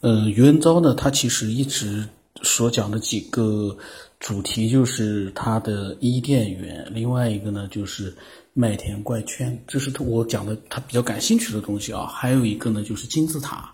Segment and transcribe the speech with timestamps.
[0.00, 2.06] 呃，余文昭呢，他其实一直
[2.42, 3.76] 所讲的几个
[4.20, 8.16] 主题就是他的伊甸园，另外一个呢就是
[8.54, 12.06] 麦田怪圈，这是我讲的他比较感兴趣的东西啊。
[12.06, 13.72] 还有一个呢就是金字塔，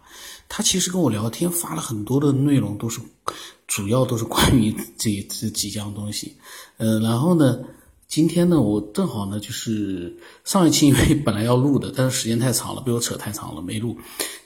[0.48, 3.00] 他其实跟我聊天发了很多的内容，都是
[3.66, 6.34] 主要都是关于这这几样东西。
[6.78, 7.58] 呃，然后呢。
[8.14, 13.96] 今天呢，我正好呢，就是上一期因为本来要录的，但是时间太长了，被我扯太长了，没录。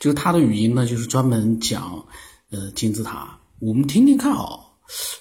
[0.00, 2.02] 就是他的语音呢，就是专门讲
[2.50, 4.58] 呃金字塔，我们听听看啊，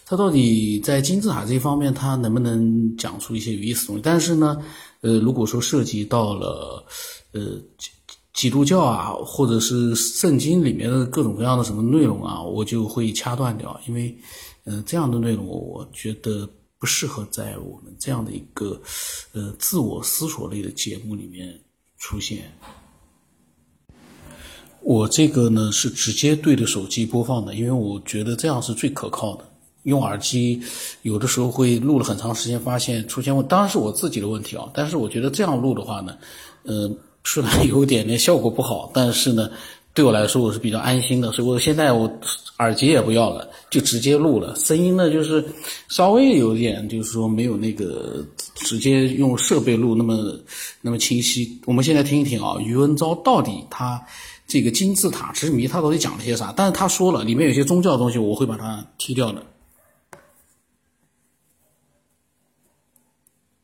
[0.05, 4.01] 他到底在金字塔这一方面，他能不能讲出一些有意思的东西？
[4.01, 4.63] 但是呢，
[5.01, 6.81] 呃，如果说涉及到了
[7.33, 7.41] 呃
[8.33, 14.17] 基督教啊，或者是圣经里面的各种各样的什么内容啊，我就会掐断掉，因为
[14.63, 16.49] 呃这样的内容，我觉得。
[16.79, 18.79] 不适合在我们这样的一个，
[19.33, 21.59] 呃，自我思索类的节目里面
[21.97, 22.51] 出现。
[24.81, 29.45] 我这个呢是直接对着手机播放的，因为我觉得这样是最可靠的。
[29.83, 30.61] 用耳机
[31.01, 34.69] 有的时候会录了很长时间，发现出现问，当然是我自己的问题啊。
[34.73, 36.17] 但是我觉得这样录的话呢，
[36.63, 36.89] 呃，
[37.23, 39.49] 虽然有点点效果不好，但是呢。
[39.97, 42.07] 对我来说，我是比较安心的，所以我现在我
[42.59, 44.55] 耳机也不要了，就直接录了。
[44.55, 45.43] 声音呢，就是
[45.87, 48.23] 稍微有点，就是说没有那个
[48.53, 50.39] 直接用设备录那么
[50.81, 51.59] 那么清晰。
[51.65, 53.99] 我们现在听一听啊，余文昭到底他
[54.45, 56.53] 这个金字塔之谜，他到底讲了些啥？
[56.55, 59.43] 但是他说了，里面有些宗教的东西，我会把它踢掉的。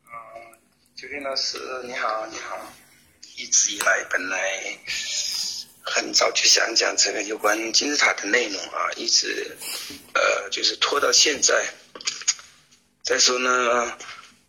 [0.06, 0.09] 嗯，
[0.95, 2.58] 九天老师你好，你好，
[3.38, 4.40] 一直以来本来。
[5.86, 9.58] 很早就想讲这个有关金字塔的内容啊，一直
[10.14, 11.67] 呃就是拖到现在。
[13.03, 13.98] 再说呢，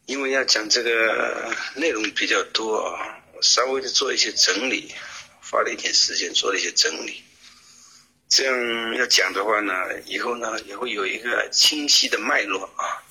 [0.06, 4.94] 因为要讲这个内容比较多啊，我稍微的做一些整理，
[5.42, 7.24] 花了一点时间做了一些整理。
[8.28, 9.72] 这样要讲的话呢，
[10.06, 13.02] 以后呢也会有一个清晰的脉络啊。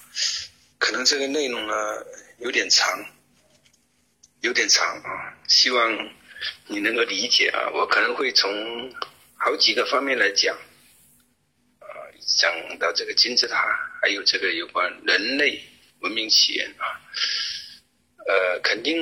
[0.79, 1.73] 可能这个内容呢
[2.39, 3.05] 有点长，
[4.39, 6.09] 有点长啊，希望。
[6.67, 7.69] 你能够理解啊？
[7.73, 8.93] 我可能会从
[9.35, 10.55] 好几个方面来讲，
[11.79, 11.85] 啊，
[12.37, 13.57] 讲到这个金字塔，
[14.01, 15.61] 还有这个有关人类
[15.99, 16.99] 文明起源啊，
[18.27, 18.97] 呃，肯定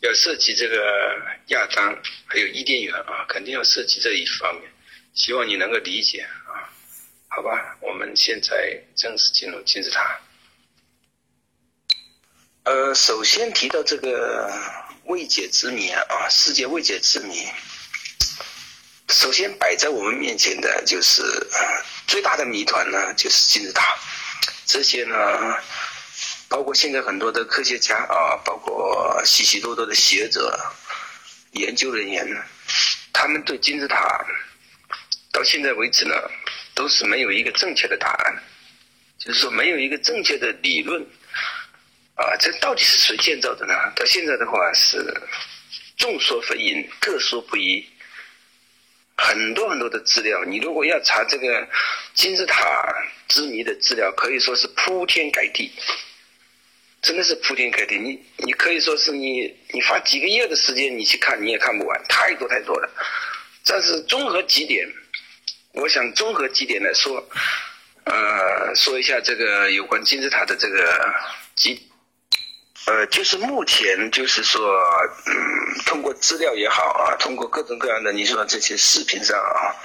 [0.00, 1.96] 要涉及这个亚当，
[2.26, 4.70] 还有伊甸园啊，肯定要涉及这一方面。
[5.14, 6.70] 希望你能够理解啊，
[7.28, 7.78] 好吧？
[7.80, 10.20] 我们现在正式进入金字塔。
[12.64, 14.50] 呃，首先提到这个。
[15.10, 17.44] 未解之谜啊，世界未解之谜。
[19.08, 21.20] 首先摆在我们面前的就是
[22.06, 23.98] 最大的谜团呢，就是金字塔。
[24.66, 25.16] 这些呢，
[26.48, 30.56] 包括现在很多的科学家啊，包括许许多多的学者、
[31.54, 32.40] 研究人员呢，
[33.12, 34.24] 他们对金字塔
[35.32, 36.14] 到现在为止呢，
[36.72, 38.40] 都是没有一个正确的答案，
[39.18, 41.04] 就是说没有一个正确的理论。
[42.20, 43.72] 啊，这到底是谁建造的呢？
[43.96, 44.98] 到现在的话是
[45.96, 47.82] 众说纷纭，各说不一，
[49.16, 50.44] 很多很多的资料。
[50.44, 51.66] 你如果要查这个
[52.12, 52.62] 金字塔
[53.26, 55.72] 之谜的资料，可以说是铺天盖地，
[57.00, 57.96] 真的是铺天盖地。
[57.96, 62.90] 你你可以说是你你花几个月的时间你去看你也看不完，太多太多了。
[63.64, 64.86] 但是综合几点，
[65.72, 67.26] 我想综合几点来说，
[68.04, 71.14] 呃，说一下这个有关金字塔的这个
[71.56, 71.86] 几。
[72.86, 74.60] 呃，就是目前就是说，
[75.26, 75.34] 嗯，
[75.86, 79.76] 通过资料也好啊，通过各种各样的你说这些视频上啊，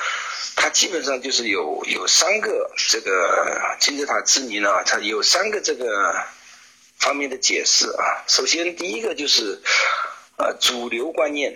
[0.55, 6.15] 它基本上就是有有三个这个金字塔之谜呢，它有三个这个
[6.97, 8.23] 方面的解释啊。
[8.27, 9.61] 首先第一个就是
[10.37, 11.53] 呃主流观念，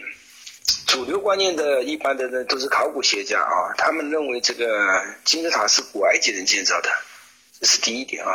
[0.85, 6.91] 主流观念的一般的呢都是考古学家啊，他们认为这个金字塔是古埃及人建造的，
[7.59, 8.29] 这是第一点啊。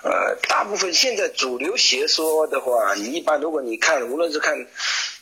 [0.00, 4.54] 呃，大部分现在主流学说的话，你一般如果你看，无论是看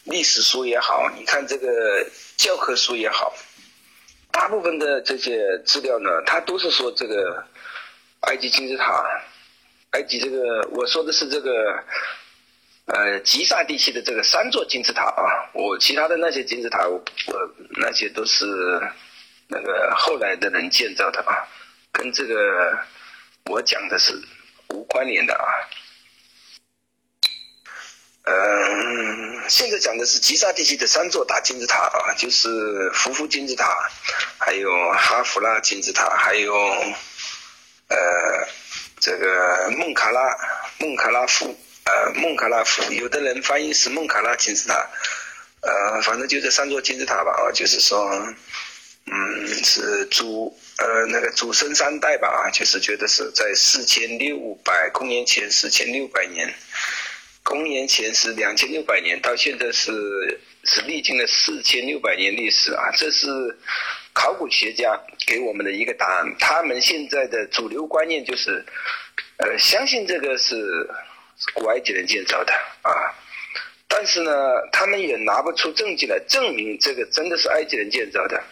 [0.05, 2.07] 历史书也好，你看这个
[2.37, 3.35] 教科书也好，
[4.31, 7.43] 大部分的这些资料呢，它都是说这个
[8.21, 9.03] 埃及金字塔，
[9.93, 11.83] 埃及这个我说的是这个
[12.85, 17.03] 呃吉萨地区的这个三座金字塔啊，我其他的那些金字塔，我
[17.79, 18.45] 那些都是
[19.49, 21.49] 那个后来的人建造的啊，
[21.93, 22.79] 跟这个
[23.47, 24.13] 我讲的是。
[24.69, 25.47] 无关联的啊，
[28.25, 32.49] 嗯，现在讲的是吉萨地区的三座大金字塔啊，就是
[32.91, 33.89] 胡夫金字塔，
[34.39, 36.55] 还有哈弗拉金字塔，还有
[37.89, 37.97] 呃
[38.99, 40.21] 这个孟卡拉
[40.79, 44.75] 孟卡拉夫呃孟卡拉夫，有的人翻译是孟卡拉金字塔，
[45.61, 48.35] 呃，反正就这三座金字塔吧啊，就是说
[49.09, 56.53] 嗯，是祖呃那个祖孙三代吧啊，就是觉得是在四千六百公元前四千六百年，
[57.45, 59.93] 公元前是两千六百年，到现在是
[60.65, 63.29] 是历经了四千六百年历史啊，这是
[64.13, 66.35] 考古学家给我们的一个答案。
[66.41, 68.65] 他们现在的主流观念就是，
[69.37, 70.91] 呃，相信这个是
[71.55, 72.91] 古埃及人建造的啊，
[73.87, 74.33] 但是呢，
[74.73, 78.43] 他们也拿不出证据来证明这个真的是埃及人建造的。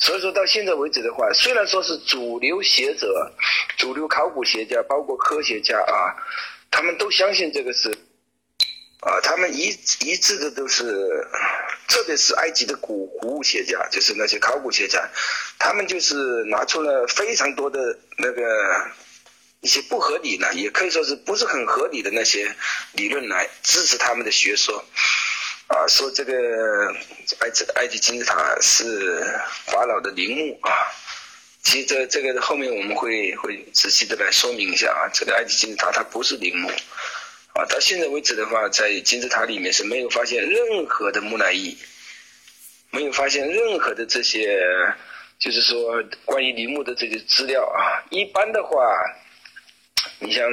[0.00, 3.32] 所以说到现在为止的话，虽然说是主流学者、
[3.76, 6.16] 主流考古学家，包括科学家啊，
[6.70, 7.90] 他们都相信这个是，
[9.00, 9.68] 啊，他们一
[10.00, 10.84] 一致的都是，
[11.86, 15.06] 特别是埃及的古古物学家，就是那些考古学家，
[15.58, 18.42] 他们就是拿出了非常多的那个
[19.60, 22.56] 一些不合理的，也可以说是不是很合理的那些
[22.92, 24.82] 理论来支持他们的学说。
[25.70, 26.92] 啊，说这个
[27.42, 29.22] 埃及埃及金字塔是
[29.66, 30.72] 法老的陵墓啊，
[31.62, 36.68] 其实这这个后面我们会会仔细的来说明一下啊，这个埃及金字塔它不是陵墓，
[37.54, 41.78] 啊，到现在为止的话，在金字塔里面是没有发现任何的木乃伊，
[42.90, 44.60] 没有发现任何的这些，
[45.38, 48.76] 就是说关于陵墓的这些资料啊，一般的话，
[50.18, 50.50] 你像，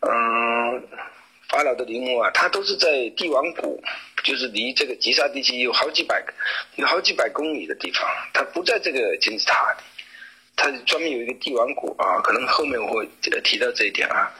[0.00, 0.86] 嗯。
[1.48, 3.82] 法老的陵墓啊，它都是在帝王谷，
[4.24, 6.24] 就是离这个吉萨地区有好几百、
[6.76, 9.82] 有好几百公里的地方，它不在这个金字塔里，
[10.56, 13.08] 它专门有一个帝王谷啊，可能后面我会
[13.42, 14.30] 提到这一点啊。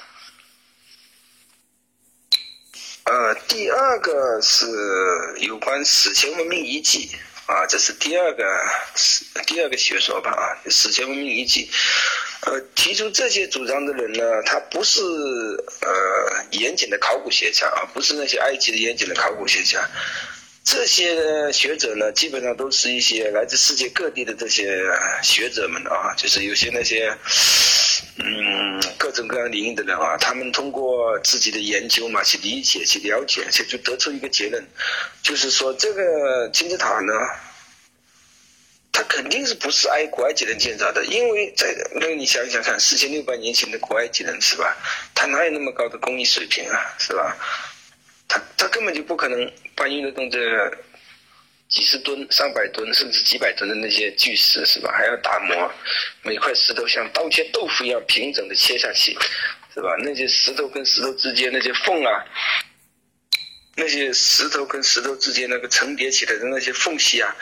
[3.04, 4.66] 呃，第二个是
[5.38, 7.08] 有关史前文明遗迹
[7.46, 8.44] 啊，这是第二个
[9.46, 11.70] 第二个学说吧啊，史前文明遗迹。
[12.42, 15.88] 呃，提出这些主张的人呢，他不是呃
[16.50, 19.89] 严谨的考古学家啊，不是那些埃及的严谨的考古学家。
[20.65, 24.83] 这些学者呢，基本上都是一些来自世界各地的这些
[25.23, 27.17] 学者们啊，就是有些那些
[28.19, 34.62] 嗯各种各样领域的人啊，他们通过自己的研究嘛，去理解、去了解，去就得出一个结论，
[35.23, 37.12] 就是说这个金字塔呢。
[38.99, 44.77] 他肯定是不是埃古埃及人建造的，因为在那你想想看，四千六百年前的古埃及人是吧？
[45.15, 47.37] 他哪有那么高的工艺水平啊，是吧？
[48.27, 50.39] 他他根本就不可能搬运得动这
[51.69, 54.93] 几十吨、上百吨甚至几百吨的那些巨石是吧？
[54.93, 55.73] 还要打磨，
[56.23, 59.17] 每块石头像刀切豆腐一样平整的切下去，
[59.73, 59.95] 是吧？
[60.00, 62.25] 那些石头跟石头之间那些缝啊，
[63.77, 67.37] 那些石头跟石头之间那个层叠起来的那些缝隙啊。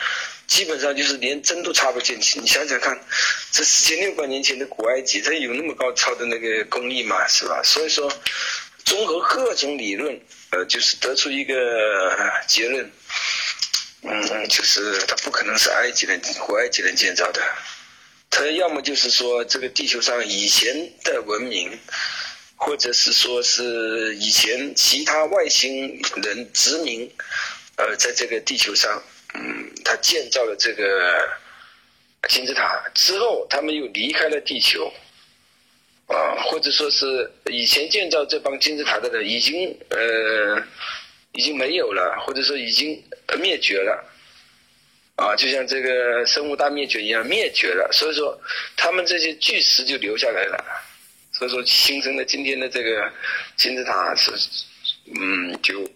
[0.47, 2.39] 基本上就是连针都插不进去。
[2.39, 2.97] 你想想看，
[3.51, 7.61] 这四千六百年前的古埃及，它有那么高超的那个工艺嘛，是吧？
[7.63, 8.11] 所以说，
[8.85, 10.19] 综合各种理论，
[10.51, 11.53] 呃，就是得出一个
[12.47, 12.89] 结论，
[14.03, 17.41] 嗯，就是它不可能是埃及人古埃及人建造的，
[18.29, 21.77] 它要么就是说这个地球上以前的文明，
[22.55, 27.11] 或者是说是以前其他外星人殖民，
[27.75, 29.03] 呃，在这个地球上。
[29.33, 31.29] 嗯，他建造了这个
[32.29, 34.91] 金字塔之后，他们又离开了地球，
[36.07, 40.63] 啊，或者说是以前建造这帮金字塔的人已经呃
[41.33, 43.03] 已经没有了，或者说已经
[43.39, 44.03] 灭绝了，
[45.17, 47.89] 啊，就像这个生物大灭绝一样灭绝了。
[47.91, 48.39] 所以说，
[48.75, 50.65] 他们这些巨石就留下来了，
[51.33, 53.11] 所以说形成了今天的这个
[53.57, 54.31] 金字塔是，
[55.19, 55.87] 嗯，就。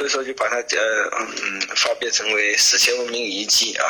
[0.00, 3.84] 所以说就把它呃嗯嗯发表成为史前文明遗迹啊，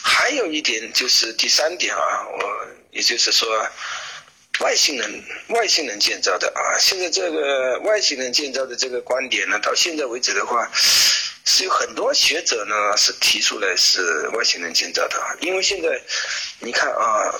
[0.00, 3.66] 还有一点就是第三点啊，我也就是说
[4.60, 10.70] 外星人外星人建造的啊，现在这个外星人建造的这个观点呢，到现在为止的话，
[11.44, 15.88] 是有很多学者呢是提出来是外星人建造的，因为现在
[16.60, 17.34] 你看啊，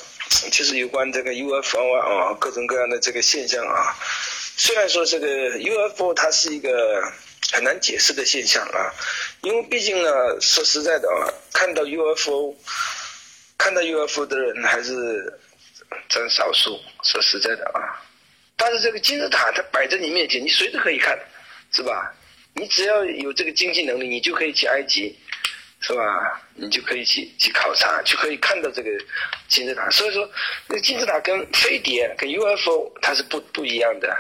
[0.51, 3.95] 就是有关这个 UFO 啊各种各样的这个现象啊，
[4.57, 5.27] 虽然说这个
[5.61, 7.13] UFO 它是一个。
[7.53, 8.93] 很难解释的现象啊，
[9.43, 12.55] 因为毕竟呢，说实在的啊，看到 UFO，
[13.57, 15.41] 看到 UFO 的人还是
[16.09, 16.79] 占少数。
[17.05, 18.05] 说实在的啊，
[18.57, 21.19] 但是这个金字塔它摆在你面前，你随时可以看，
[21.73, 22.15] 是吧？
[22.55, 25.17] 你只要有这个经济能力，你就可以去埃及，
[25.81, 26.43] 是吧？
[26.55, 28.91] 你就可以去去考察，就可以看到这个
[29.49, 29.89] 金字塔。
[29.91, 30.29] 所以说，
[30.67, 34.15] 那金字塔跟飞碟、跟 UFO 它是不不一样的。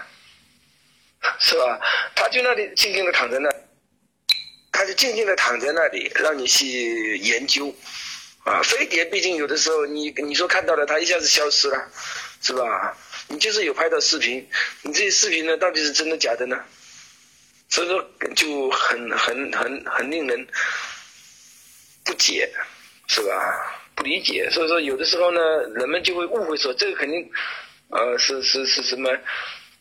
[1.41, 1.81] 是吧？
[2.15, 3.49] 他就那里静静的躺在那，
[4.73, 7.75] 他就静静的躺在那里，让你去研究。
[8.45, 11.91] 啊，飞碟毕竟有的时候你你说看到了，它一下子消失了，
[12.41, 12.97] 是吧？
[13.29, 14.49] 你就是有拍到视频，
[14.83, 16.57] 你这些视频呢，到底是真的假的呢？
[17.69, 20.47] 所以说就很很很很令人
[22.05, 22.51] 不解
[23.07, 23.85] 是吧？
[23.95, 25.41] 不理解，所以说有的时候呢，
[25.75, 27.31] 人们就会误会说这个肯定，
[27.91, 29.11] 呃，是是是什么，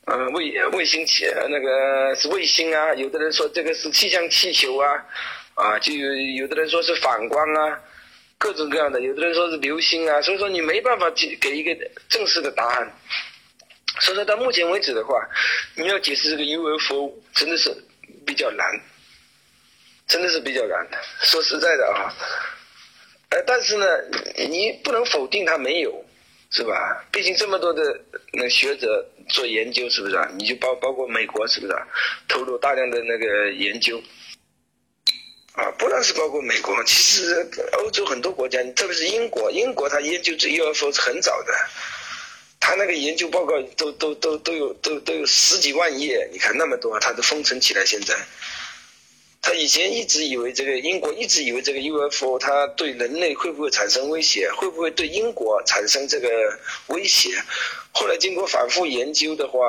[0.08, 5.06] 呃，卫卫星气那个是卫星啊，有的人说这个是气象气球啊，
[5.54, 7.78] 啊，就有有的人说是反光啊，
[8.38, 11.76] 各种各样的，有的人说是流星啊，所以说你没办法给给一个
[12.08, 12.98] 正式的答案。
[14.00, 15.14] 所以说到目前为止的话，
[15.76, 17.70] 你要解释这个 UFO 真的是
[18.26, 18.66] 比较难，
[20.08, 20.98] 真的是比较难的。
[21.24, 22.14] 说实在的啊。
[23.32, 23.86] 呃，但是呢，
[24.48, 26.06] 你不能否定它没有，
[26.50, 27.06] 是吧？
[27.12, 28.00] 毕竟这么多的
[28.32, 30.30] 那学者做研究，是不是啊？
[30.38, 31.86] 你就包包括美国，是不是啊？
[32.28, 34.02] 投入大量的那个研究，
[35.54, 41.54] 啊，不但是包括美国，其实欧洲很多国家，特别是英国，英国它研究这 UFO 是很早的，
[42.62, 48.16] 它那个研究报告都都都都有都都有十几万页，你看那么多，它都封存起来，现在。
[49.42, 56.28] 他以前一直以为这个英国一直以为这个 UFO 它对人类会不会产生威胁，会不会对英国产生这个
[56.88, 57.30] 威胁？
[57.94, 59.60] 后来经过反复研究的话，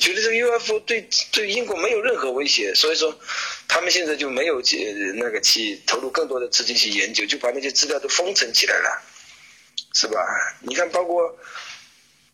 [0.00, 3.16] 觉得这个 UFO 对对英国没有任何威胁，所以说
[3.68, 9.02] 他们现在就没有去那个去投入更多的资金去研究，就把那些资料都封存起来了，
[9.94, 10.26] 是吧？
[10.62, 11.38] 你看，包括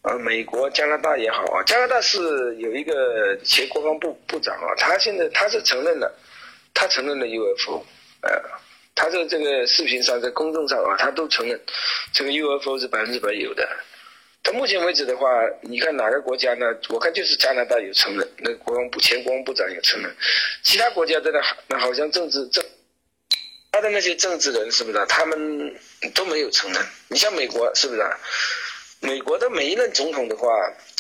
[0.03, 6.13] 呃美国、加拿大也好啊，加拿大是有一个前国防部部长啊，他现在他是承认了。
[6.77, 7.83] 他承认了 UFO，
[8.21, 8.31] 呃，
[8.95, 11.59] 他在这个视频上，在公众上啊，他都承认
[12.13, 13.67] 这个 UFO 是百分之百有的。
[14.43, 15.27] 到目前为止的话，
[15.63, 16.67] 你看哪个国家呢？
[16.91, 20.15] 我看就是加拿大有承认，那国防部前国防部长有承认，
[20.63, 22.63] 其他国家真的那那好像政治政，
[23.73, 25.07] 他的那些政治人是不是？
[25.07, 25.75] 他们
[26.15, 26.81] 都没有承认。
[27.09, 28.03] 你像美国是不是？
[29.01, 30.49] 美国的每一任总统的话，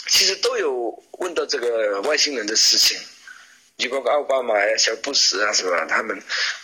[0.08, 2.98] 其实都有问到这个外星人的事情。
[3.78, 5.84] 你包括奥巴马呀、小布什啊，是吧？
[5.86, 6.18] 他们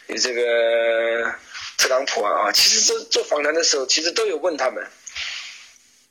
[0.06, 1.34] 有这个
[1.76, 4.82] 特朗普啊，啊，其实做做访谈的时候，其实都有问他们，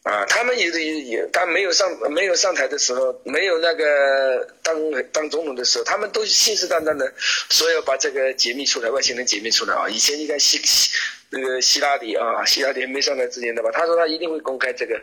[0.04, 4.76] 啊，他们有的也也，他没有上没有上台的时候，没有那个当
[5.12, 7.12] 当总统的时候，他们都信誓旦旦的
[7.50, 9.90] 说要把这个解密出来，外星人解密出来啊。
[9.90, 10.92] 以前你看希希
[11.32, 15.02] 那个希拉里啊，希拉里没上台之前的吧，他说他一定会公开这个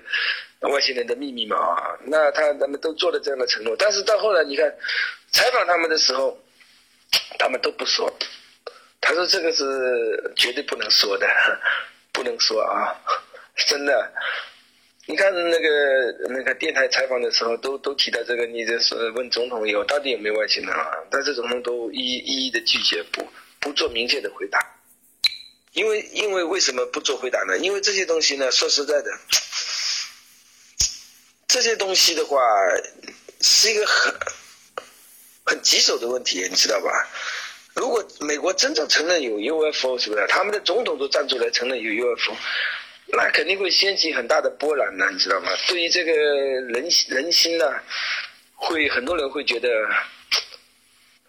[0.60, 4.72] 外星人的秘密嘛啊，那他他们都做了这样的承诺，但是到后来你看。
[5.30, 6.38] 采访他们的时候，
[7.38, 8.10] 他们都不说。
[8.98, 11.28] 他说这个是绝对不能说的，
[12.12, 12.96] 不能说啊，
[13.66, 14.10] 真的。
[15.04, 20.92] 你看那个那个电台采访的时候，都都提到这个，你这是问总统有到底有没有外星人啊？
[21.10, 23.28] 但是总统都一一一的拒绝，不
[23.60, 24.58] 不做明确的回答。
[25.72, 27.58] 因为因为为什么不做回答呢？
[27.58, 29.10] 因为这些东西呢，说实在的，
[31.48, 32.38] 这些东西的话
[33.40, 34.14] 是一个很。
[35.50, 37.08] 很棘手的问题，你知道吧？
[37.72, 40.26] 如果美国真正承认有 UFO，是不是？
[40.26, 42.36] 他们的总统都站出来承认有 UFO，
[43.06, 45.50] 那肯定会掀起很大的波澜呢，你知道吗？
[45.66, 47.64] 对于这个人人心呢，
[48.56, 49.70] 会很多人会觉得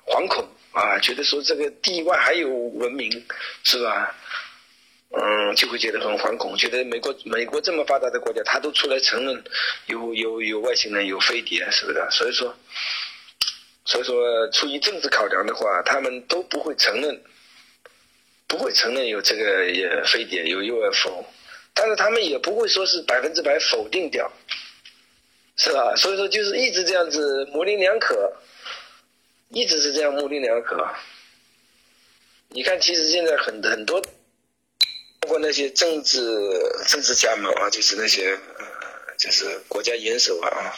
[0.06, 3.10] 惶恐啊，觉得说这个地外还有文明，
[3.64, 4.14] 是吧？
[5.12, 9.44] 嗯，就会觉得很惶恐，觉得美国美国这么发达的国家，他都出来承认
[9.88, 12.08] 有有有外星人，有飞碟，是不是？
[12.12, 12.56] 所以说。
[13.86, 17.24] 所以说，出于政治考量的话，他们都不会承认，
[18.46, 21.26] 不会承认有这个也飞碟有 UFO，
[21.74, 24.32] 但是他们也不会说是百分之百否定掉，
[25.58, 25.96] 是吧？
[25.96, 28.32] 所以说就是一直这样子模棱两可，
[29.50, 30.88] 一直是这样模棱两可。
[32.50, 34.00] 你看，其实现在很很多，
[35.30, 36.20] 包括那些政治
[36.88, 38.66] 政治家们啊，就是那些呃，
[39.16, 40.76] 就是国家元首啊。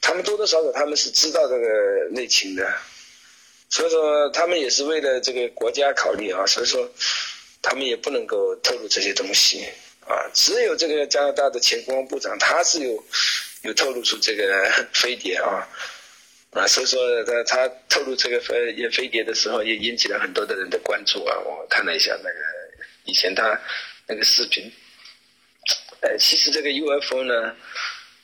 [0.00, 2.72] 他们多多少少他们是知道这个内情的，
[3.68, 6.88] 所以说他们也是为了这个国家考虑啊，所以说
[7.60, 9.64] 他们也不能够透露这些东西
[10.06, 10.30] 啊。
[10.32, 13.04] 只有这个加拿大的前国防部长，他是有
[13.62, 15.66] 有透露出这个飞碟啊
[16.52, 21.36] 啊，所以说他他透露这个飞飞碟的时候，也引起了很多的人的关注啊。
[21.40, 22.38] 我看了一下那个
[23.08, 23.58] 以前他
[24.06, 24.70] 那个视频，
[26.00, 27.56] 呃，其实这个 UFO 呢。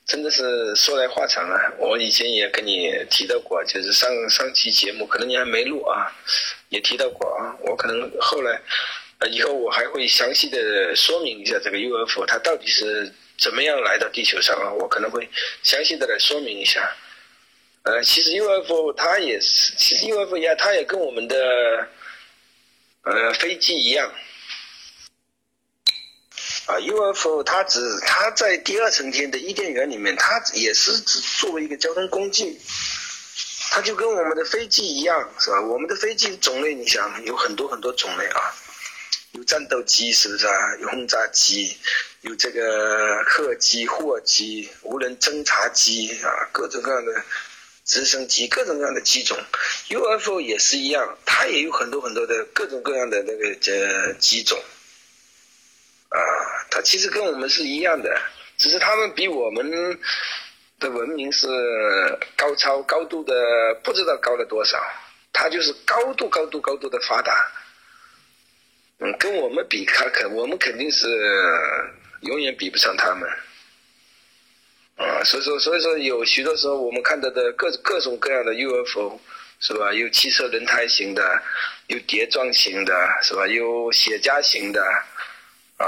[0.06, 1.58] 真的是说来话长啊！
[1.78, 6.12] 我以前也跟你提到过，就是上上期节目，可能你还没录啊，
[6.68, 7.56] 也提到过啊。
[7.60, 8.60] 我可能后来，
[9.20, 14.70] 呃，以后我还会详细的说明一下这个 UFO 它到底是怎么样来到地球上啊。
[14.74, 15.26] 我可能会
[15.62, 16.94] 详细的来说明一下。
[17.84, 21.88] 呃，其实 UFO 它也是，其实 UFO 呀，它也跟我们的
[23.04, 24.12] 呃飞机一样。
[26.66, 32.59] 啊，UFO 它只它在第二层天的伊甸园里面，它也是只作为一个交通工具，
[33.71, 35.61] 它就跟我们的飞机一样，是吧？
[35.61, 38.40] 我们的飞机种类，你想有很多很多种类啊。
[39.33, 40.54] 有战斗机，是不是啊？
[40.80, 41.76] 有轰炸机，
[42.23, 47.25] 有这个客机、货机、无人侦察机啊，各种各样的
[47.85, 49.37] 直升机，各种各样的机种。
[49.88, 54.59] UFO 也是一样，它也有很多很多的各种各样的那个这机种
[56.14, 56.18] 啊，
[56.71, 58.16] 它其实跟我们是一样的，
[58.56, 59.99] 只是他们比我们
[60.78, 61.47] 的文明是
[62.37, 63.35] 高超高度的，
[63.83, 64.78] 不知道高了多少。
[65.33, 67.35] 它就是高度高度高度的发达。
[69.00, 71.09] 嗯，跟我们比，他肯我们肯定是
[72.21, 73.28] 永远比不上他们，
[74.97, 79.21] 啊，所以说所以说有许多时候我们看到的各各种各样的 UFO
[79.59, 79.92] 是吧？
[79.92, 81.42] 有汽车轮胎型的，
[81.88, 83.44] 有碟状型的，是吧？
[83.49, 84.80] 有雪茄型的，
[85.76, 85.87] 啊，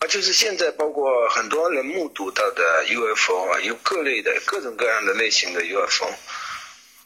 [0.00, 6.12] 啊，就是现在包括很多人目睹到的 UFO 啊，有各类的各种各样的类型的 UFO。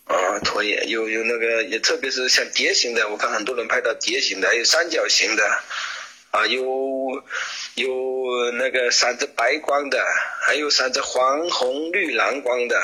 [0.05, 5.63] 啊，拖曳有有那个，也特别是像蝶形的，我看很多人拍到蝶形的，还有三角形的，
[6.33, 6.61] 啊，有
[7.77, 10.05] 有那个闪着白光的，
[10.45, 12.83] 还有闪着黄红绿蓝光的，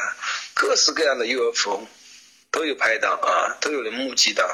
[0.55, 1.89] 各式各样的 UFO
[2.53, 4.49] 都有拍到啊，都有人目击到，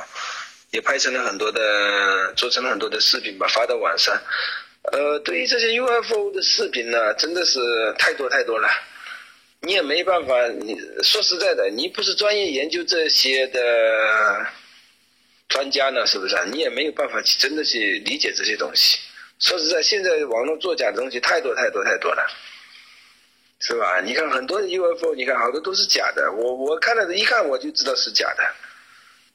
[0.74, 4.12] 也拍成了很多的，做成了很多的视频吧，发到网上。
[4.92, 7.60] 呃，对于这些 UFO 的视频呢，真的是
[7.96, 8.68] 太多太多了。
[9.60, 14.44] 你也没办法，你说实在的，你不是专业研究这些的
[15.48, 16.36] 专家呢，是不是？
[16.50, 18.98] 你也没有办法去真的去理解这些东西。
[19.38, 22.26] 说实在，现在网络作假的东西太多太多太多了，
[23.60, 24.00] 是吧？
[24.00, 26.32] 你看很多 UFO，你看好多都是假的。
[26.32, 28.42] 我我看了一看我就知道是假的，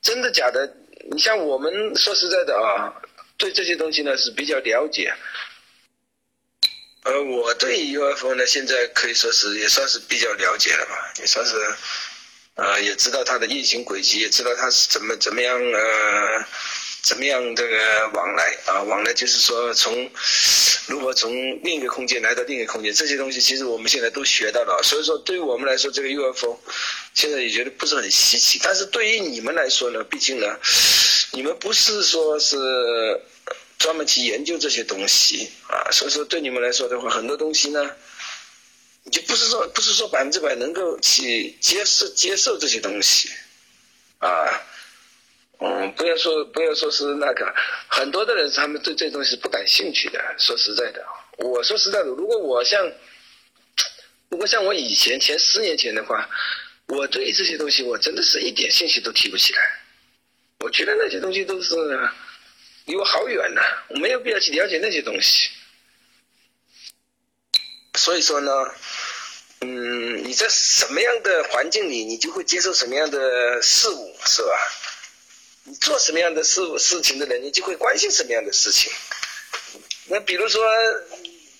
[0.02, 0.76] 真的假的？
[1.12, 2.94] 你像我们说实在的啊，
[3.38, 5.14] 对这些东西呢是比较了解。
[7.04, 11.56] 呃，我对 UFO 呢，现在可以说是也算是比较了解了吧，也算是，
[12.56, 16.46] 呃，也知道它的运行轨迹，也知道它是怎么怎么样呃，
[17.02, 20.10] 怎么样这个往来啊，往来就是说从
[20.88, 21.32] 如何从
[21.64, 26.60] 另一个空间来到另一个空间，这些东西其实我们现在都学到了，所以说对于我们来说，这个 UFO
[27.14, 30.58] 现在也觉得不是很稀奇，但是对于你们来说呢，毕竟呢，
[31.32, 33.22] 你们不是说是。
[33.80, 37.90] 专门去研究这些东西啊，所以说对你们来说的话，很多东西呢，
[39.04, 43.30] 你就不是说不是说百分之百能够去接受接受这些东西，
[44.18, 44.28] 啊，
[45.60, 47.54] 嗯，不要说不要说是那个，
[47.88, 50.20] 很多的人他们对这东西不感兴趣的。
[50.38, 51.06] 说实在的，
[51.38, 52.92] 我说实在的，如果我像，
[54.30, 56.30] 如果像我以前前十年前的话，
[56.88, 59.62] 我对这些东西我真的是一点兴趣都提不起来，
[60.60, 61.76] 我觉得那些东西都是。
[62.86, 65.48] 离我好远呐，我没有必要去了解那些东西。
[67.94, 68.52] 所以说呢，
[69.62, 74.50] 嗯，你在什么样的环境里，你就会接受什么样的事物，是吧？
[75.70, 78.92] 你做什么样的事事情的人，你就会关心什么样的事情。
[80.08, 80.66] 那比如说，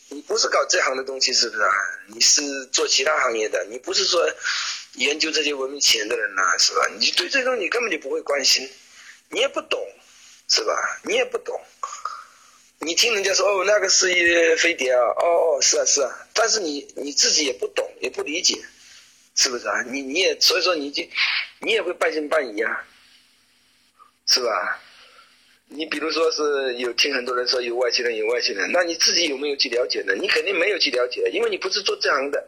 [0.08, 1.72] 你不是搞这行的东西，是不是啊？
[2.08, 4.28] 你是做其他行业的，你不是说
[4.94, 6.90] 研究这些文明起源的人呐，是吧？
[7.00, 8.68] 你对这东西根本就不会关心，
[9.30, 9.80] 你也不懂。
[10.52, 10.74] 是吧？
[11.04, 11.62] 你也不懂，
[12.80, 18.56] 你听人家说哦，那个是一飞碟啊，哦哦，是啊是啊，但是你你自己也不懂，也不理解，
[19.36, 19.84] 是不是啊？
[19.92, 21.04] 你你也所以说你就
[21.60, 22.84] 你也会半信半疑啊，
[24.30, 24.80] 是吧？
[25.72, 30.14] 你比如说是有听很多人说有外星人有外星人，那你自己有没有去了解呢？
[30.16, 32.44] 你肯定没有去了解，因为你不是做这行的，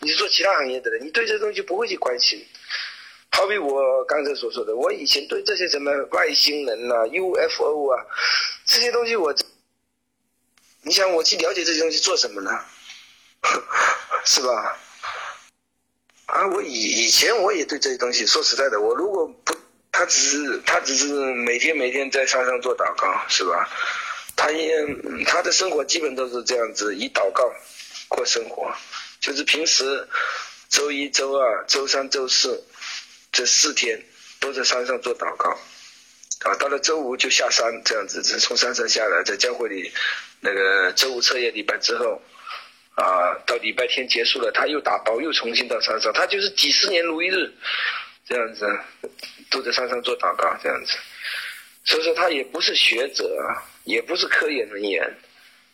[0.00, 2.42] 你是做其他行业的人，你对这东西不会去关心。
[3.30, 8.06] 好比我刚才所说的，我以前对这些什么外星人呐、UFO 啊
[8.66, 9.34] 这些东西，我，
[10.82, 12.50] 你想我去了解这些东西做什么呢？
[14.24, 14.78] 是吧？
[16.26, 19.54] 啊，我以以前我也对这些东西，说实在的，我如果不，
[19.92, 23.68] 他只是他只是每天每天在山上做祷告，是吧？
[24.34, 24.84] 他也
[25.26, 27.52] 他的生活基本都是这样子，以祷告
[28.08, 28.74] 过生活，
[29.20, 30.08] 就是平时
[30.68, 32.64] 周一、周二、周三、周四。
[33.34, 33.98] 这四天
[34.40, 35.58] 都在山上做祷告，
[36.40, 39.90] 啊，到了周五就下山，这样子，从山上下来，在教会里，
[40.40, 42.20] 那个周五彻夜礼拜之后，
[42.94, 47.50] 啊，到礼拜天结束了，他又打包，又重新到山上，他就是几十年如一日，
[48.24, 48.66] 这样子，
[49.50, 50.92] 都在山上做祷告，这样子，
[51.84, 53.24] 所以说他也不是学者，
[53.84, 55.18] 也不是科研人员，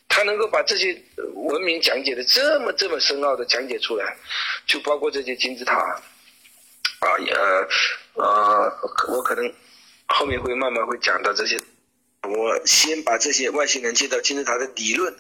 [0.09, 1.01] 他能够把这些
[1.35, 4.17] 文明讲解的这么这么深奥的讲解出来，
[4.67, 5.77] 就包括这些金字塔。
[7.01, 7.33] 啊，也
[8.15, 8.73] 呃，
[9.09, 9.55] 我可能
[10.07, 11.57] 后面会慢慢会讲到这些。
[12.23, 15.17] 我先把这些外星人接到金字塔的理论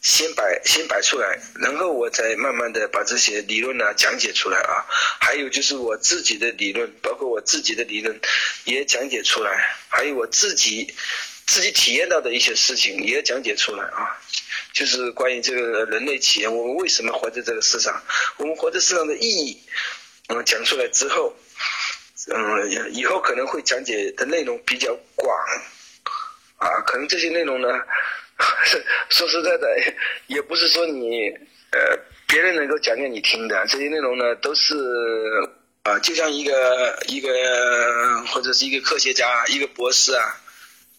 [0.00, 4.86] 先摆先摆出来，然后我再慢慢的把这些理论呢讲解出来啊。
[5.20, 8.20] 还有就是我自己的理论，包括我自己的理论
[8.64, 10.94] 也讲解出来，还有我自己
[11.46, 14.16] 自己体验到的一些事情也讲解出来啊，
[14.72, 18.02] 就是关于这个人类起源，我们为什么活在这个世上，
[18.36, 19.60] 我们活在世上的意义，
[20.28, 21.34] 嗯，讲出来之后，
[22.28, 25.36] 嗯，以后可能会讲解的内容比较广，
[26.58, 27.68] 啊，可能这些内容呢，
[29.10, 29.66] 说实在的，
[30.26, 31.28] 也不是说你
[31.72, 34.74] 呃别人能够讲给你听的，这些内容呢都是。
[35.84, 37.30] 啊，就像一个一个
[38.26, 40.36] 或者是一个科学家，一个博士啊，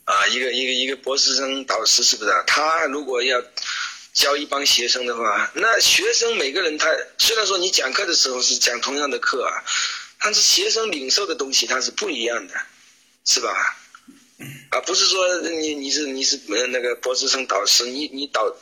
[0.05, 2.31] 啊，一个一个一个博士生导师是不是？
[2.47, 3.39] 他如果要
[4.13, 6.87] 教一帮学生的话，那学生每个人他
[7.19, 9.61] 虽然说你讲课的时候是讲同样的课啊，
[10.21, 12.55] 但是学生领受的东西他是不一样的，
[13.25, 13.77] 是吧？
[14.69, 18.55] 啊，不是说你你是你是那个博士生导师，你你导。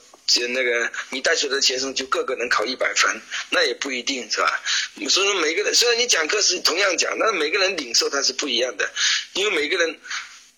[0.49, 4.61] 那个，你带出来的学生就个个能考一百分，那也不一定是吧？
[5.09, 8.91] 所以说每个人虽然你讲课是同样讲，但是每个人领受他是不一样的，
[9.31, 9.97] 因为每个人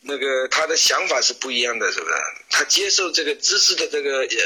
[0.02, 2.14] 那个他的想法是不一样的，是不是？
[2.50, 4.44] 他接受这个知识的这个也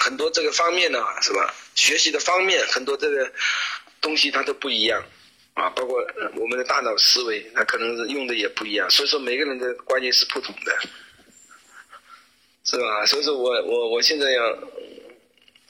[0.00, 1.54] 很多这个方面呢，是吧？
[1.76, 3.32] 学习的方面很多这个
[4.00, 5.04] 东西他都不一样
[5.54, 6.02] 啊，包括
[6.36, 10.78] 我们的大脑思维，那可能是用的也不一样，所以说每个人的观念是不同的。
[12.64, 13.04] 是吧？
[13.06, 14.58] 所以说我我我现在要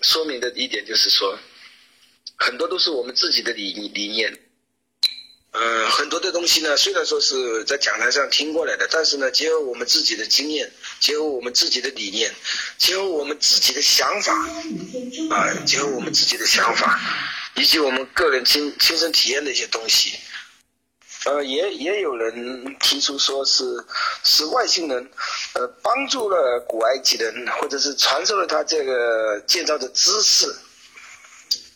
[0.03, 1.39] 说明的一点就是说，
[2.37, 4.39] 很多都是我们自己的理理念。
[5.53, 12.35] 嗯，很多的东西呢，虽然说是在讲台上听过来的，但是呢，结合我们自己的经验，结合我们自己的理念，
[12.79, 14.35] 结合我们自己的想法，
[15.31, 17.01] 啊，结合我们自己的想法，
[17.55, 20.19] 以及我们个人亲亲身体验的一些东西。
[21.25, 23.63] 呃，也也有人提出说是
[24.25, 25.11] 是外星人，
[25.55, 30.53] 呃，帮助了古埃及人，或者是传授了他这个建造的知识，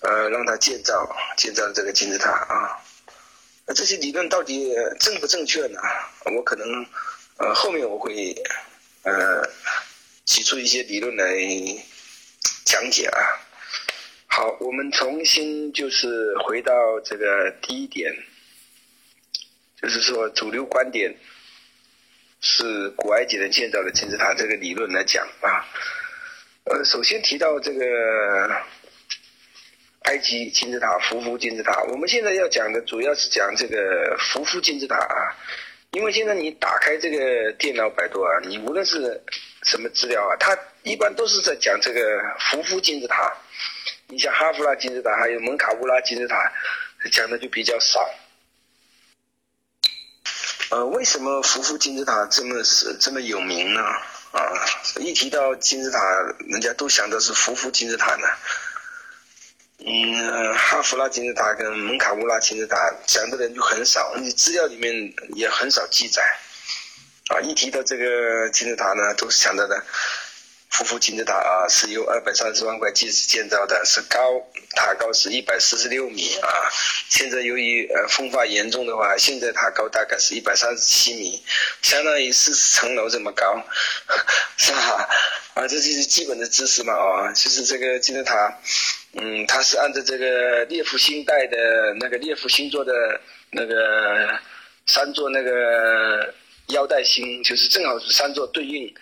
[0.01, 2.83] 呃，让他建造建造这个金字塔啊。
[3.67, 5.79] 那这些理论到底正不正确呢？
[6.35, 6.67] 我可能
[7.37, 8.35] 呃后面我会
[9.03, 9.49] 呃
[10.25, 11.25] 提出一些理论来
[12.65, 13.19] 讲解啊。
[14.37, 18.15] 好，我们重新就是回到这个第一点。
[19.81, 21.17] 就是说，主流观点
[22.43, 25.65] 是古埃及人建造的金字塔这个理论来讲啊。
[26.65, 28.63] 呃，首先提到这个
[30.03, 35.33] 埃及金字塔、胡夫金字塔，我们现在要讲的主要是讲这个胡夫金字塔啊。
[35.93, 39.19] 因为现在你打开这个电脑百度啊，你无论是
[39.63, 42.21] 什么资料啊，它一般都是在讲这个
[42.51, 43.33] 胡夫金字塔。
[44.09, 46.53] 你像哈夫拉金字塔，还有蒙卡乌拉金字塔，
[47.11, 48.09] 讲的就比较少。
[50.71, 53.81] 呃，为什么浮浮金字塔这么是这么有名呢？
[53.83, 54.41] 啊，
[55.01, 56.01] 一提到金字塔，
[56.49, 58.29] 人家都想到是浮浮金字塔呢。
[59.79, 66.23] 嗯，哈夫拉金字塔跟蒙卡乌拉金字塔讲的人就很少，你资料里面也很少记载。
[67.29, 69.85] 啊，一提到这个金字塔呢，都是想到的。
[70.77, 74.21] 浮浮金字塔啊，是由二百三十万块计时建造的，是高
[74.73, 76.49] 塔高是一百四十六米啊。
[77.09, 81.43] 现在由于呃风化严重的话，现在塔高大概是一百三十七米，
[81.81, 83.65] 相当于四十层楼这么高，
[84.59, 85.09] 是吧？
[85.55, 87.33] 啊，这就是基本的知识嘛啊。
[87.33, 88.59] 就是这个金字塔，
[89.15, 91.57] 嗯，它是按照这个列夫星带的
[91.99, 92.93] 那个列夫星座的
[93.51, 94.39] 那个
[94.87, 96.35] 三座那个
[96.67, 98.95] 腰带星，就是正好是三座对应。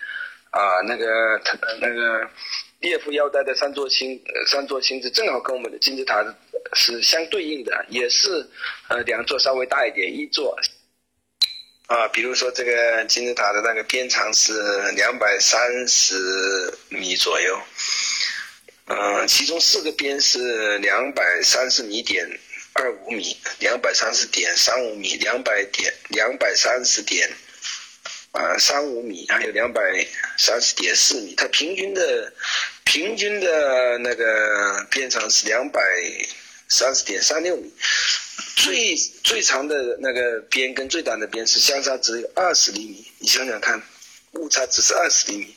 [0.55, 1.05] 啊，那个
[1.43, 2.29] 它那个
[2.79, 6.23] 列夫腰带的三座星，三座星是正好跟我们的金字塔
[6.71, 8.49] 是相对应的，也是
[8.87, 10.57] 呃两座稍微大一点，一座
[11.87, 14.53] 啊，比如说这个金字塔的那个边长是
[14.93, 17.59] 两百三十米左右，
[18.85, 22.25] 嗯，其中四个边是两百三十米点
[22.75, 27.29] 二五米，两百三十点三五米，两百点两百三十点。
[28.35, 29.81] 啊，三五米，还有两百
[30.37, 32.33] 三十点四米，它平均的
[32.83, 35.81] 平均的那个边长是两百
[36.67, 37.71] 三十点三六米，
[38.57, 38.93] 最
[39.23, 43.81] 最长的那个边跟最短的边是相差只有二十厘米，你想想看，
[44.33, 45.55] 误差只是二十厘米，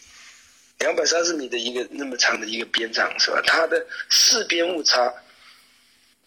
[0.79, 3.43] 两百三十米的一个那么长的一个边长是吧？
[3.45, 5.13] 它的四边误差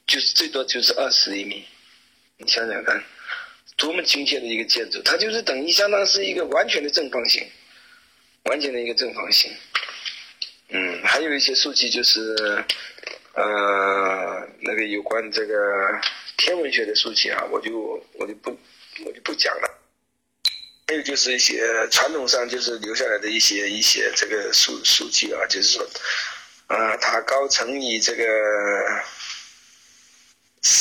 [0.05, 1.65] 就是最多就是二十厘米，
[2.35, 3.01] 你想想看。
[3.81, 7.43] 多么精确的一个建筑，它就是等于相当是一个完全的正方形，
[8.43, 9.51] 完全的一个正方形。
[10.69, 12.63] 嗯，还有一些数据就是，
[13.33, 15.55] 呃，那个有关这个
[16.37, 18.55] 天文学的数据啊，我就我就不
[19.03, 19.79] 我就不讲了。
[20.87, 25.89] 还有就是一些传统上就是留下来的一些一些这个数数据啊，就是说，
[26.67, 28.23] 呃，塔高乘以这个。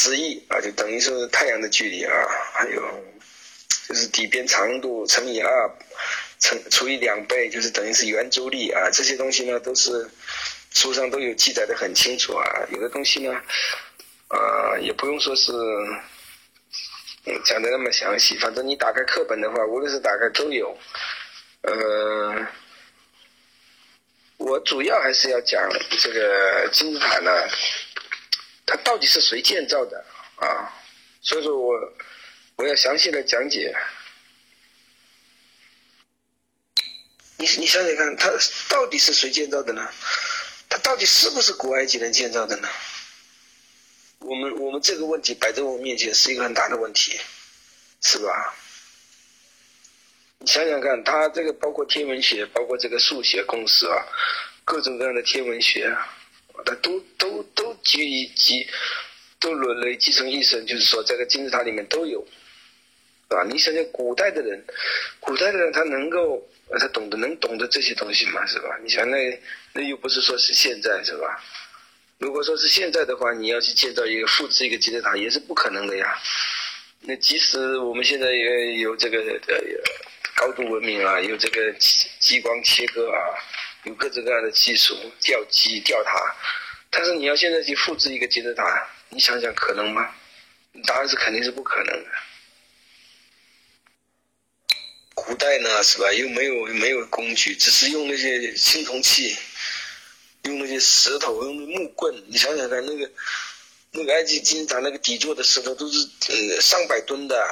[0.03, 2.13] 十亿啊，就等于是太阳的距离啊，
[2.55, 3.05] 还有
[3.87, 5.71] 就是底边长度乘以二，
[6.39, 8.89] 乘除以两倍，就是等于是圆周率啊。
[8.91, 10.09] 这些东西呢，都是
[10.73, 12.47] 书上都有记载的很清楚啊。
[12.71, 13.31] 有的东西呢，
[14.29, 15.53] 啊，也不用说是
[17.45, 20.75] 讲的那么详细，反正你打开课本的话，无论是打开都有。
[21.61, 22.47] 呃，
[24.39, 27.31] 我主要还是要讲这个金字塔呢，
[28.67, 30.05] 它到底是谁建造的
[30.37, 30.73] 啊？
[31.23, 31.93] 所以说我
[32.57, 33.75] 我要详细的讲解。
[37.37, 38.31] 你你想想看，它
[38.69, 39.91] 到底是谁建造的呢？
[40.69, 42.69] 它到底是不是古埃及人建造的呢？
[44.19, 47.19] 我们我们这个问题摆在我面前是一个很大的问题，
[48.03, 48.55] 是吧？
[50.39, 54.07] 你想想看，它这个包括天文学，包括这个数学公式啊，
[54.65, 56.09] 各种各样的天文学啊，
[56.65, 58.67] 它都都都集集
[59.39, 62.27] 都轮累积成一生，就是说这个金字塔里面都有，
[63.29, 63.43] 啊？
[63.49, 64.65] 你想想古代的人，
[65.19, 68.45] 古代的人他能够他懂得能懂得这些东西吗？
[68.47, 68.79] 是吧？
[68.83, 69.41] 你想那
[69.73, 71.43] 那又不是说是现在是吧？
[72.19, 76.19] 如果说是现在的话，你要去建造一个复制一个金字塔也是不可能的呀。
[77.01, 79.57] 那即使我们现在也有这个呃。
[80.37, 83.21] 高度文明啊，有这个激激光切割啊，
[83.85, 86.13] 有各种各样的技术，吊机、吊塔。
[86.91, 90.13] 但是你要现在去复制一个金字塔，你想想可能吗？
[90.87, 92.11] 答案是肯定是不可能的。
[95.15, 96.13] 古代呢，是吧？
[96.13, 99.37] 又没有没有工具，只是用那些青铜器，
[100.43, 102.25] 用那些石头，用木棍。
[102.27, 103.11] 你想想看，那个
[103.93, 107.49] 那个埃及金字塔那个底座的石头都是呃上百吨的。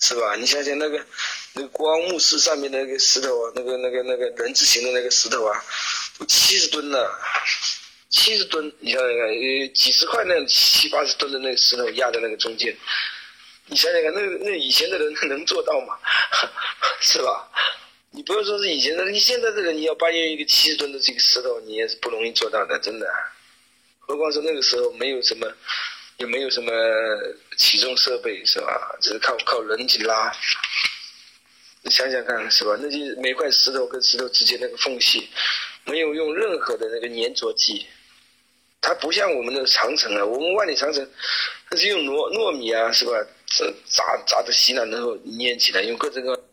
[0.00, 0.36] 是吧？
[0.36, 1.04] 你想想那个，
[1.54, 5.60] 那个国王墓室上面的那个石头啊，那个那个那个人字形的那个石头啊，
[6.16, 7.20] 都七十吨了，
[8.08, 12.76] 七十吨，你想想看，呃，几十块那七八十吨的那个石头压在那个中间，
[13.66, 15.98] 你想想看，那那以前的人能做到吗？
[17.00, 17.48] 是吧？
[18.10, 23.06] 你不要说是以前的，你现在的人你要搬运一个七十吨的这个石头，你也是不容易做到的，真的。
[23.98, 25.46] 何况是那个时候没有什么。
[26.18, 26.72] 也没有什么
[27.56, 28.98] 起重设备是吧？
[29.00, 30.34] 只是靠靠人去拉。
[31.82, 32.76] 你想想看是吧？
[32.82, 35.28] 那些每块石头跟石头之间那个缝隙，
[35.84, 37.86] 没有用任何的那个粘着剂。
[38.80, 41.08] 它不像我们的长城啊，我们万里长城，
[41.70, 43.12] 它是用糯糯米啊是吧？
[43.46, 46.44] 这炸炸的稀烂然后粘起来，用各种各。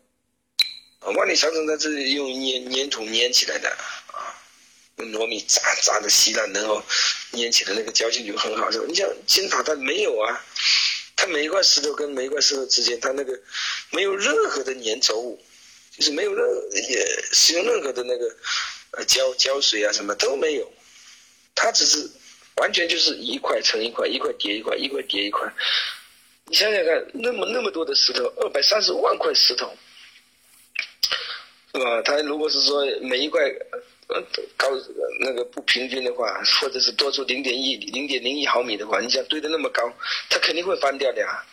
[1.12, 4.34] 万里长城它是用粘粘土粘起来的啊。
[4.96, 6.82] 用糯米炸炸的稀烂，然后
[7.32, 8.86] 粘起来，那个胶性就很好，是吧？
[8.88, 10.42] 你像金字塔，它没有啊，
[11.14, 13.38] 它每一块石头跟每一块石头之间，它那个
[13.90, 15.38] 没有任何的粘稠物，
[15.94, 16.46] 就是没有任
[16.88, 18.34] 也使用任何的那个
[18.92, 20.72] 呃胶胶水啊什么都没有，
[21.56, 22.08] 它只是
[22.58, 25.52] 完全就是一块成一块，一块叠一块，一块叠一块。
[26.44, 29.76] 你想想看，那么那么多的石头，二百三十万块石头，
[31.74, 32.00] 是吧？
[32.02, 33.40] 它如果是说每一块。
[34.08, 34.22] 呃，
[34.56, 34.68] 高
[35.18, 39.82] 那个不平均的话，或者是多出零点一、零点零一毫米的话，你想堆的那么高，
[40.30, 41.44] 它肯定会翻掉的呀，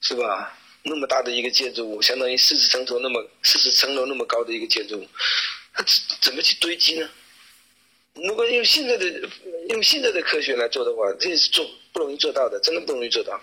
[0.00, 0.56] 是吧？
[0.84, 5.08] 那么大的一个建筑物，相当于四十层楼那么四十层楼那么高的一个建筑物，
[5.74, 7.10] 它怎怎么去堆积呢？
[8.14, 9.06] 如果用现在的
[9.68, 13.40] 用现在的科学来做的话，这是做不容易做到的，真的不容易做到。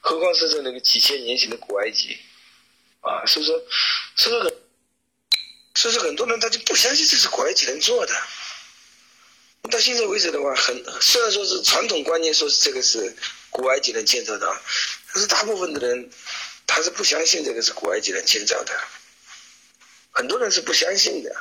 [0.00, 2.16] 何况是在那个几千年前的古埃及，
[3.00, 3.62] 啊，所以说，
[4.16, 4.54] 所以说很。
[5.74, 8.12] 所以说，很多人他就不相信这是古埃及人做的。
[9.70, 13.14] 到现在为止的话，很虽然说是传统观念说是这个是
[13.50, 14.60] 古埃及人建造的，
[15.12, 16.10] 但是大部分的人
[16.66, 18.72] 他是不相信这个是古埃及人建造的。
[20.10, 21.36] 很多人是不相信的，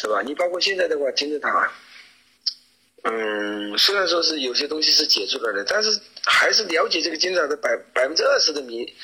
[0.00, 0.22] 是吧？
[0.22, 1.72] 你包括现在的话，金字塔，
[3.02, 8.94] 嗯，虽然说是有些东西是解出来的，但是还是了解这个金字塔的百百分之二十的谜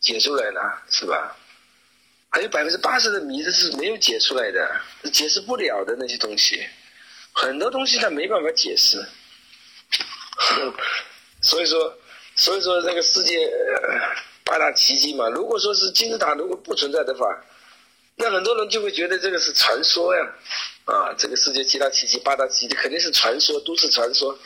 [0.00, 1.36] 解出来了，是吧？
[2.30, 4.80] 还有百分之八十的谜这是没有解出来的，
[5.12, 6.66] 解释不了的那些东西，
[7.34, 9.04] 很多东西它没办法解释。
[11.42, 11.94] 所以说，
[12.36, 13.52] 所以说这个世界
[14.44, 17.26] 八大奇迹嘛，如果说是金字塔如果不存在的话，
[18.18, 20.22] 那很多人就会觉得这个是传说呀，
[20.84, 24.36] 啊，这个世界七大奇迹、八大奇迹肯定是传说，都市传说。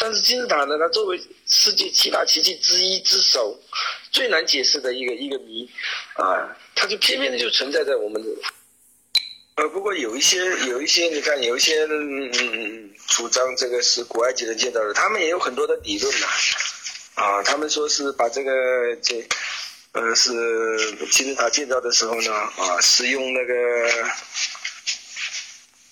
[0.00, 3.58] 但是金字塔呢，它作为世界七大奇迹之一之首，
[4.12, 5.68] 最难解释的一个一个谜，
[6.14, 6.56] 啊。
[6.78, 8.28] 它就偏偏的就存在在我们的，
[9.54, 16.26] 呃，不过有一些有一些，你看有一些嗯主张这个是古埃及人建造的，他们也有很多的理论呐，
[17.14, 18.50] 啊，他们说是把这个
[19.02, 19.26] 这，
[19.96, 20.30] 呃，是
[21.10, 23.54] 金字塔建造的时候呢，啊，是用那个，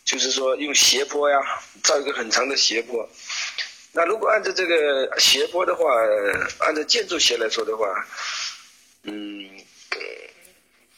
[0.05, 1.39] 就是说用斜坡呀，
[1.83, 3.09] 造一个很长的斜坡，
[3.93, 5.85] 那如果按照这个斜坡的话，
[6.67, 7.87] 按照建筑学来说的话，
[9.05, 9.51] 嗯。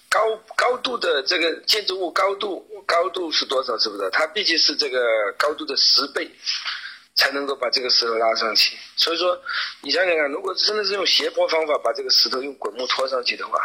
[0.08, 0.20] 高
[0.56, 3.76] 高度的这个建筑物高度高度是多少？
[3.76, 4.08] 是不是？
[4.10, 4.98] 它毕竟是这个
[5.36, 6.30] 高度的十倍，
[7.16, 8.76] 才能够把这个石头拉上去。
[8.94, 9.36] 所以说，
[9.80, 13.58] 你想想看，如果真的是用斜坡方法把这个石头用滚木拖上去的话，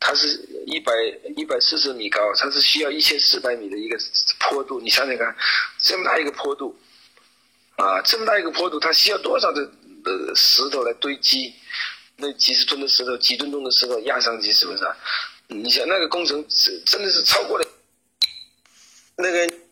[0.00, 0.26] 它是
[0.66, 0.92] 一百
[1.36, 3.96] 一百四十米高，它是需要一千四百米的一个
[4.40, 4.80] 坡度。
[4.80, 5.36] 你想想看，
[5.80, 6.78] 这么大一个坡度，
[7.76, 9.62] 啊，这么大一个坡度，它需要多少的
[10.04, 11.54] 呃石头来堆积？
[12.16, 14.84] 那几十吨的石头，几吨重的石头压上去，是不是？
[15.46, 17.64] 你想那个工程是真的是超过了
[19.16, 19.67] 那个。